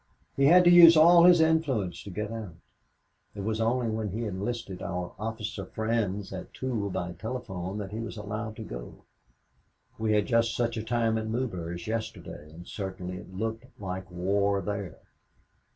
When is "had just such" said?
10.13-10.75